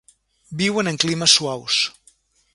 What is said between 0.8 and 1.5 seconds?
en climes